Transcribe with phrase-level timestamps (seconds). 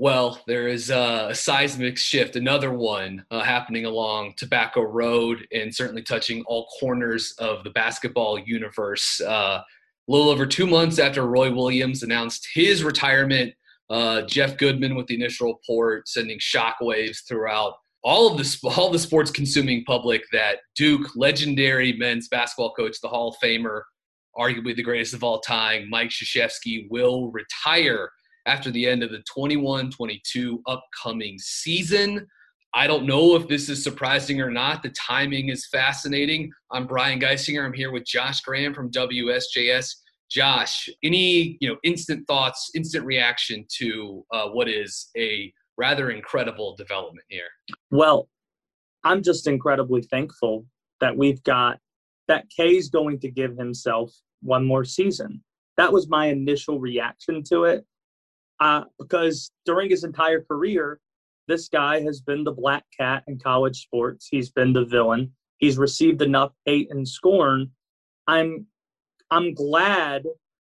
[0.00, 6.02] Well, there is a seismic shift, another one uh, happening along Tobacco Road and certainly
[6.02, 9.20] touching all corners of the basketball universe.
[9.20, 9.64] Uh, a
[10.06, 13.52] little over two months after Roy Williams announced his retirement,
[13.90, 17.74] uh, Jeff Goodman with the initial report sending shockwaves throughout
[18.04, 23.08] all of the all the sports consuming public that Duke, legendary men's basketball coach, the
[23.08, 23.82] Hall of Famer,
[24.38, 28.10] arguably the greatest of all time, Mike Krzyzewski, will retire
[28.48, 32.26] after the end of the 21 22 upcoming season.
[32.74, 34.82] I don't know if this is surprising or not.
[34.82, 36.50] The timing is fascinating.
[36.70, 37.64] I'm Brian Geisinger.
[37.64, 39.94] I'm here with Josh Graham from WSJS.
[40.30, 46.74] Josh, any you know instant thoughts, instant reaction to uh, what is a rather incredible
[46.76, 47.48] development here?
[47.90, 48.28] Well,
[49.04, 50.66] I'm just incredibly thankful
[51.00, 51.78] that we've got
[52.28, 55.42] that K's going to give himself one more season.
[55.78, 57.86] That was my initial reaction to it
[58.60, 61.00] uh, because during his entire career,
[61.46, 64.28] this guy has been the black cat in college sports.
[64.30, 65.32] He's been the villain.
[65.58, 67.70] He's received enough hate and scorn.
[68.26, 68.66] I'm
[69.30, 70.24] I'm glad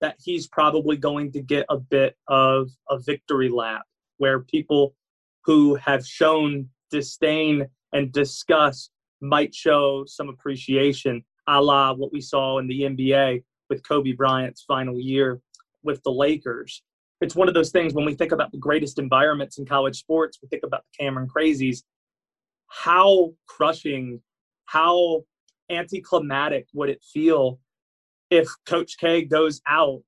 [0.01, 3.83] that he's probably going to get a bit of a victory lap
[4.19, 4.95] where people
[5.45, 12.59] who have shown disdain and disgust might show some appreciation, a la what we saw
[12.59, 15.41] in the NBA with Kobe Bryant's final year
[15.83, 16.83] with the Lakers
[17.23, 20.39] it's one of those things when we think about the greatest environments in college sports,
[20.43, 21.83] we think about the Cameron Crazies.
[22.69, 24.21] How crushing,
[24.67, 25.25] how
[25.71, 27.59] anticlimactic would it feel
[28.31, 30.03] if Coach K goes out,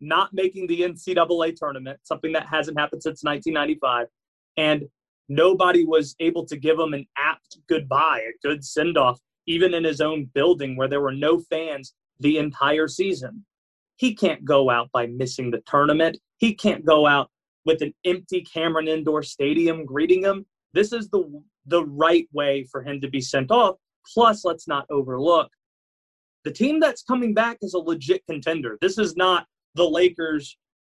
[0.00, 4.08] not making the NCAA tournament, something that hasn't happened since 1995,
[4.56, 4.84] and
[5.28, 9.84] nobody was able to give him an apt goodbye, a good send off, even in
[9.84, 13.44] his own building where there were no fans the entire season.
[13.96, 16.18] He can't go out by missing the tournament.
[16.38, 17.30] He can't go out
[17.64, 20.46] with an empty Cameron Indoor Stadium greeting him.
[20.72, 23.76] This is the the right way for him to be sent off.
[24.14, 25.50] Plus, let's not overlook
[26.46, 28.78] the team that's coming back is a legit contender.
[28.80, 30.56] This is not the Lakers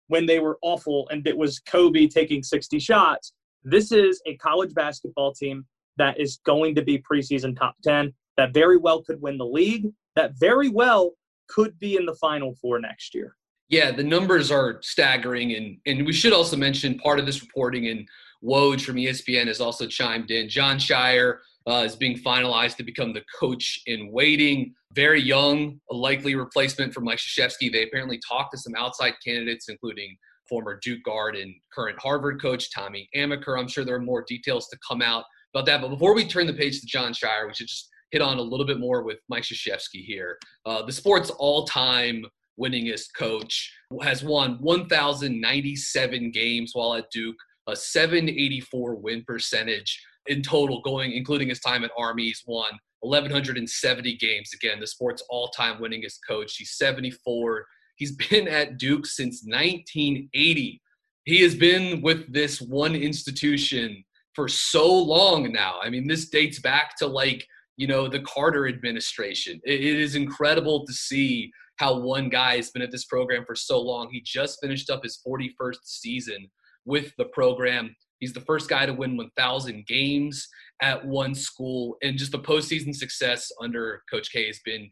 [0.08, 3.32] when they were awful and it was Kobe taking 60 shots.
[3.62, 5.64] This is a college basketball team
[5.98, 9.86] that is going to be preseason top 10, that very well could win the league,
[10.16, 11.12] that very well
[11.48, 13.36] could be in the final four next year.
[13.68, 17.88] Yeah, the numbers are staggering, and and we should also mention part of this reporting
[17.88, 18.08] and
[18.44, 20.48] Woj from ESPN has also chimed in.
[20.48, 24.74] Jon Scheyer uh, is being finalized to become the coach in waiting.
[24.94, 27.72] Very young, a likely replacement for Mike Krzyzewski.
[27.72, 30.16] They apparently talked to some outside candidates, including
[30.48, 33.58] former Duke guard and current Harvard coach Tommy Amaker.
[33.58, 35.24] I'm sure there are more details to come out
[35.54, 35.80] about that.
[35.80, 38.42] But before we turn the page to Jon Scheyer, we should just hit on a
[38.42, 40.38] little bit more with Mike Krzyzewski here.
[40.64, 42.24] Uh, the sport's all-time
[42.58, 43.70] winningest coach
[44.02, 51.50] has won 1,097 games while at Duke, a 784 win percentage in total, going including
[51.50, 52.24] his time at Army.
[52.24, 54.50] He's won 1,170 games.
[54.54, 56.56] Again, the sport's all-time winningest coach.
[56.56, 57.66] He's 74.
[57.96, 60.80] He's been at Duke since 1980.
[61.24, 64.02] He has been with this one institution
[64.32, 65.80] for so long now.
[65.82, 69.60] I mean, this dates back to like you know, the Carter administration.
[69.64, 73.54] it, it is incredible to see how one guy has been at this program for
[73.54, 74.08] so long.
[74.10, 76.50] He just finished up his 41st season
[76.84, 77.94] with the program.
[78.18, 80.48] He's the first guy to win 1,000 games
[80.80, 84.90] at one school, and just the postseason success under Coach K has been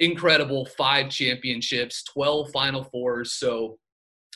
[0.00, 0.66] incredible.
[0.76, 3.32] Five championships, 12 Final Fours.
[3.32, 3.78] So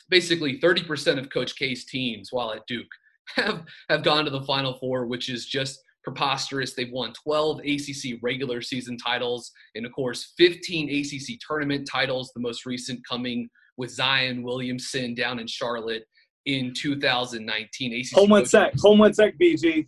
[0.09, 2.87] basically, 30% of Coach K's teams while at Duke
[3.35, 6.73] have have gone to the Final Four, which is just preposterous.
[6.73, 12.41] They've won 12 ACC regular season titles and, of course, 15 ACC tournament titles, the
[12.41, 16.03] most recent coming with Zion Williamson down in Charlotte
[16.45, 17.93] in 2019.
[17.93, 18.73] ACC Home one sec.
[18.79, 19.87] Home one sec, BG.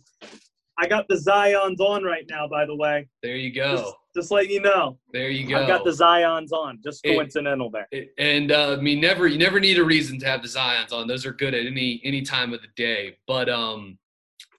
[0.78, 3.06] I got the Zions on right now, by the way.
[3.22, 3.76] There you go.
[3.76, 4.98] Just, just letting you know.
[5.12, 5.62] There you go.
[5.62, 6.80] I got the Zions on.
[6.82, 7.88] Just coincidental it, there.
[7.92, 10.92] It, and uh, I mean, never you never need a reason to have the Zions
[10.92, 11.06] on.
[11.06, 13.16] Those are good at any any time of the day.
[13.28, 13.98] But um,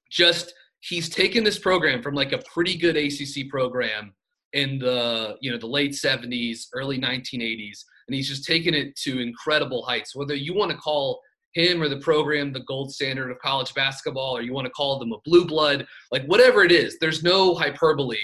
[0.09, 0.53] just
[0.87, 4.13] he's taken this program from like a pretty good ACC program
[4.53, 9.19] in the you know the late 70s, early 1980s, and he's just taken it to
[9.19, 10.15] incredible heights.
[10.15, 11.21] Whether you want to call
[11.53, 14.99] him or the program the gold standard of college basketball, or you want to call
[14.99, 18.17] them a blue blood, like whatever it is, there's no hyperbole.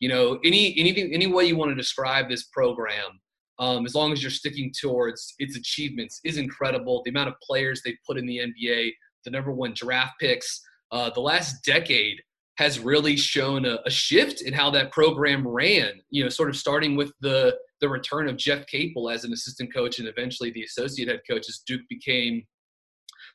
[0.00, 3.20] You know, any anything any way you want to describe this program,
[3.58, 7.02] um, as long as you're sticking towards its achievements, is incredible.
[7.04, 8.90] The amount of players they put in the NBA,
[9.24, 12.20] the number one draft picks uh, the last decade
[12.56, 15.92] has really shown a, a, shift in how that program ran.
[16.10, 19.72] You know, sort of starting with the the return of Jeff Capel as an assistant
[19.72, 22.42] coach and eventually the associate head coach as Duke became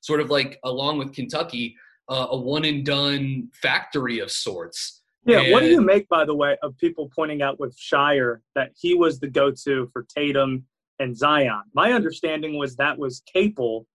[0.02, 1.76] sort of like along with Kentucky,
[2.10, 5.02] uh, a one and done factory of sorts.
[5.26, 8.40] Yeah, and, what do you make, by the way, of people pointing out with Scheyer
[8.56, 10.66] that he was the go-to for Tatum
[11.00, 11.64] and Zion?
[11.74, 13.88] My understanding was that was Capel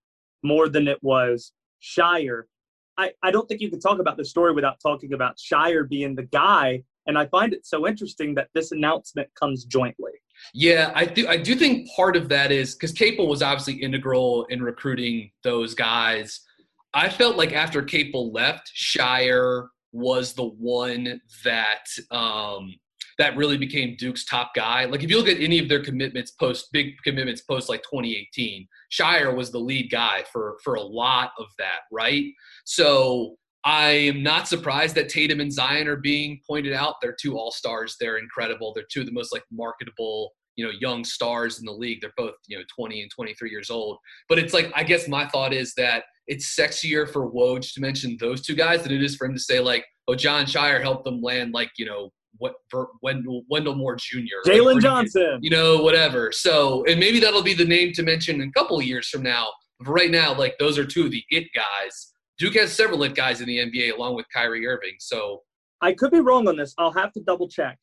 [0.43, 1.53] more than it was
[1.83, 2.45] Scheyer.
[2.99, 6.17] I, I don't think you can talk about the story without talking about Scheyer being
[6.17, 6.83] the guy.
[7.07, 10.13] And I find it so interesting that this announcement comes jointly.
[10.53, 11.27] Yeah, I do.
[11.27, 15.75] I do think part of that is because Capel was obviously integral in recruiting those
[15.75, 16.41] guys.
[16.93, 22.75] I felt like after Capel left, Scheyer was the one that um,
[23.19, 24.85] that really became Duke's top guy.
[24.85, 28.69] Like if you look at any of their commitments post big commitments post like 2018,
[28.91, 32.25] Scheyer was the lead guy for for a lot of that, right?
[32.65, 36.97] So I am not surprised that Tatum and Zion are being pointed out.
[37.03, 37.97] They're two all stars.
[38.01, 38.73] They're incredible.
[38.75, 42.01] They're two of the most like marketable you know young stars in the league.
[42.01, 43.99] They're both you know 20 and 23 years old.
[44.29, 48.17] But it's like I guess my thought is that it's sexier for Woj to mention
[48.21, 51.05] those two guys than it is for him to say like, oh, Jon Scheyer helped
[51.05, 52.55] them land like you know what
[53.03, 54.47] Wendell, Wendell Moore Jr.
[54.47, 55.39] Jalen Johnson.
[55.43, 56.33] You know whatever.
[56.33, 59.23] So and maybe that'll be the name to mention in a couple of years from
[59.23, 59.49] now.
[59.81, 62.13] But right now, like those are two of the it guys.
[62.39, 64.95] Duke has several it guys in the NBA along with Kyrie Irving.
[65.01, 65.43] So
[65.81, 66.75] I could be wrong on this.
[66.79, 67.79] I'll have to double check.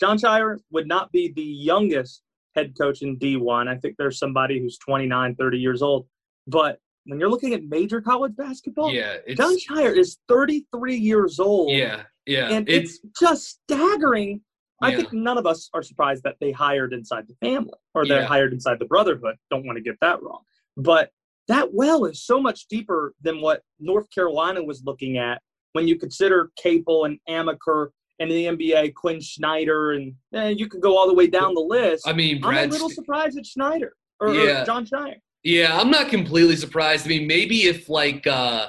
[0.00, 2.22] Jon Scheyer would not be the youngest
[2.56, 3.68] head coach in D1.
[3.68, 6.06] I think there's somebody who's 29, 30 years old.
[6.46, 11.72] But when you're looking at major college basketball, yeah, Scheyer is 33 years old.
[11.72, 12.48] Yeah, yeah.
[12.50, 14.40] And it's, it's just staggering.
[14.82, 14.88] Yeah.
[14.88, 18.22] I think none of us are surprised that they hired inside the family or they're
[18.22, 18.26] yeah.
[18.26, 19.36] hired inside the brotherhood.
[19.50, 20.40] Don't want to get that wrong.
[20.76, 21.10] But
[21.48, 25.42] that well is so much deeper than what North Carolina was looking at
[25.72, 27.88] when you consider Capel and Amaker
[28.20, 31.60] and the NBA, Quin Snyder, and eh, you could go all the way down the
[31.60, 32.06] list.
[32.06, 34.62] I mean, Brad I'm a little surprised at Snyder or, yeah.
[34.62, 35.16] or Jon Scheyer.
[35.42, 37.06] Yeah, I'm not completely surprised.
[37.06, 38.68] I mean, maybe if like uh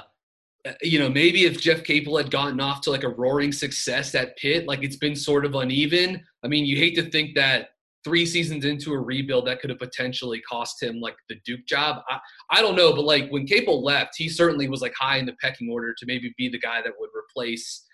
[0.80, 4.36] you know, maybe if Jeff Capel had gotten off to like a roaring success at
[4.36, 6.22] Pitt, like it's been sort of uneven.
[6.44, 7.70] I mean, you hate to think that
[8.04, 12.02] three seasons into a rebuild that could have potentially cost him like the Duke job.
[12.08, 12.18] I,
[12.50, 15.34] I don't know, but like when Capel left, he certainly was like high in the
[15.40, 17.84] pecking order to maybe be the guy that would replace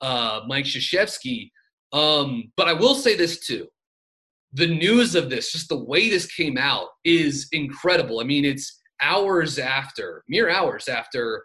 [0.00, 1.50] uh, Mike Krzyzewski.
[1.92, 3.68] Um, but I will say this too.
[4.56, 8.20] The news of this, just the way this came out, is incredible.
[8.20, 11.44] I mean, it's hours after, mere hours after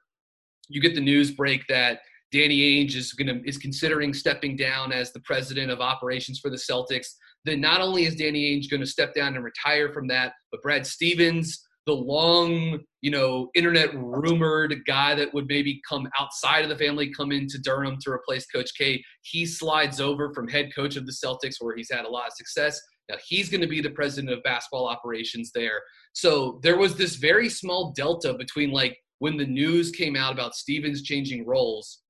[0.70, 2.00] you get the news break that
[2.32, 6.56] Danny Ainge is gonna is considering stepping down as the president of operations for the
[6.56, 7.08] Celtics.
[7.44, 10.62] Then not only is Danny Ainge going to step down and retire from that, but
[10.62, 16.70] Brad Stevens, the long, you know, internet rumored guy that would maybe come outside of
[16.70, 19.04] the family, come into Durham to replace Coach K.
[19.24, 22.34] He slides over from head coach of the Celtics, where he's had a lot of
[22.34, 22.80] success.
[23.10, 25.82] Now he's going to be the president of basketball operations there.
[26.14, 30.56] So there was this very small delta between like when the news came out about
[30.56, 32.02] Stevens changing roles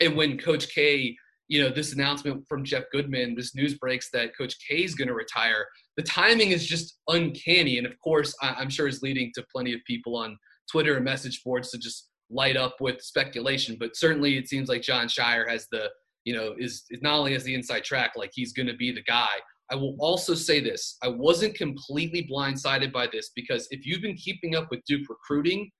[0.00, 1.16] and when Coach K
[1.50, 5.08] you know, this announcement from Jeff Goodman, this news breaks that Coach K is going
[5.08, 5.66] to retire.
[5.96, 7.76] The timing is just uncanny.
[7.76, 10.38] And of course, I'm sure is leading to plenty of people on
[10.70, 13.76] Twitter and message boards to just light up with speculation.
[13.80, 15.90] But certainly it seems like Jon Scheyer has the,
[16.24, 18.92] you know, is, is not only has the inside track, like he's going to be
[18.92, 19.34] the guy.
[19.70, 24.16] I will also say this I wasn't completely blindsided by this because if you've been
[24.16, 25.70] keeping up with Duke recruiting,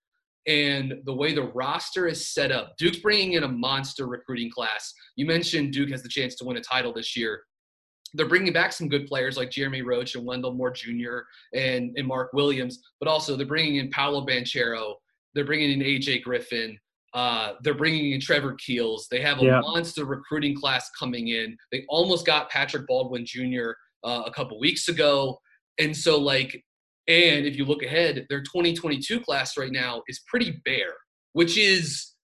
[0.47, 2.77] and the way the roster is set up.
[2.79, 4.93] Duke's bringing in a monster recruiting class.
[5.17, 7.43] You mentioned Duke has the chance to win a title this year.
[8.15, 11.19] They're bringing back some good players like Jeremy Roach and Wendell Moore Jr.
[11.55, 14.95] and, and Mark Williams, but also they're bringing in Paolo Banchero.
[15.35, 16.77] They're bringing in AJ Griffin.
[17.13, 19.09] Uh, they're bringing in Trevor Keels.
[19.11, 19.61] They have a yeah.
[19.61, 21.57] monster recruiting class coming in.
[21.73, 23.71] They almost got Patrick Baldwin Jr.
[24.05, 25.41] Uh, a couple weeks ago.
[25.79, 26.63] And so, like,
[27.09, 30.95] and if you look ahead, their 2022 class right now is pretty bare,
[31.33, 32.15] which is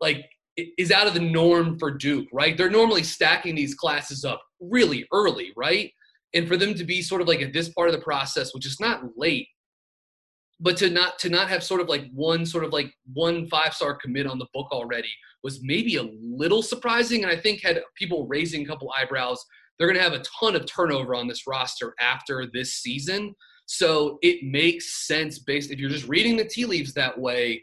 [0.00, 0.26] like
[0.56, 2.56] is out of the norm for Duke, right?
[2.56, 5.90] They're normally stacking these classes up really early, right?
[6.34, 8.66] And for them to be sort of like at this part of the process, which
[8.66, 9.48] is not late,
[10.60, 13.74] but to not to not have sort of like one sort of like one five
[13.74, 15.10] star commit on the book already
[15.42, 17.22] was maybe a little surprising.
[17.22, 19.44] And I think had people raising a couple eyebrows,
[19.78, 23.34] they're going to have a ton of turnover on this roster after this season.
[23.66, 27.62] So it makes sense based if you're just reading the tea leaves that way,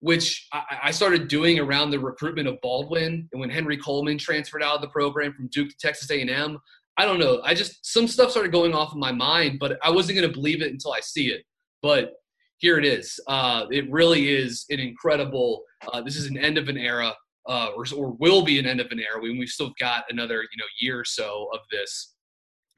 [0.00, 4.62] which I, I started doing around the recruitment of Baldwin and when Henry Coleman transferred
[4.62, 6.58] out of the program from Duke to Texas A&M.
[6.96, 7.40] I don't know.
[7.44, 10.34] I just some stuff started going off in my mind, but I wasn't going to
[10.34, 11.42] believe it until I see it.
[11.82, 12.12] But
[12.58, 13.18] here it is.
[13.26, 15.62] Uh, it really is an incredible.
[15.92, 17.14] Uh, this is an end of an era,
[17.48, 19.20] uh, or, or will be an end of an era.
[19.20, 22.14] We, we've still got another you know year or so of this.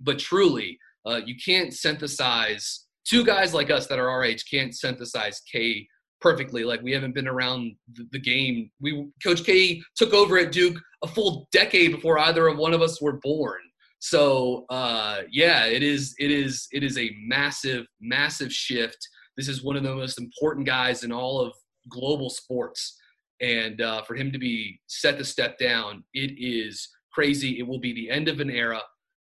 [0.00, 4.74] But truly, uh, you can't synthesize two guys like us that are our age can't
[4.74, 5.86] synthesize K
[6.20, 6.64] perfectly.
[6.64, 8.70] Like we haven't been around the, the, game.
[8.80, 12.82] We Coach K took over at Duke a full decade before either of one of
[12.82, 13.60] us were born.
[14.00, 18.98] So uh, yeah, it is it is it is a massive massive shift.
[19.36, 21.52] This is one of the most important guys in all of
[21.88, 22.98] global sports,
[23.40, 27.58] and uh, for him to be set to step down, it is crazy.
[27.58, 28.80] It will be the end of an era,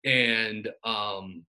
[0.05, 1.45] and um,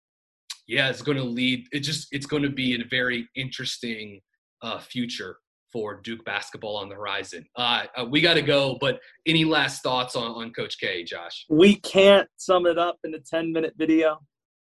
[0.67, 1.67] yeah, it's going to lead.
[1.71, 4.21] It just it's going to be a very interesting
[4.61, 5.37] uh, future
[5.71, 7.45] for Duke basketball on the horizon.
[7.55, 11.45] Uh, uh, we got to go, but any last thoughts on, on Coach K, Josh?
[11.49, 14.19] We can't sum it up in a 10 minute video,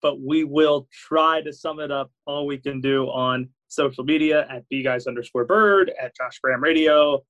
[0.01, 4.45] but we will try to sum it up all we can do on social media
[4.49, 7.23] at B guys underscore bird, at Josh Graham Radio,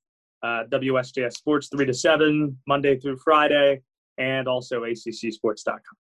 [0.44, 3.82] uh, WSJS Sports 3 to 7, Monday through Friday,
[4.18, 5.84] and also ACCsports.com.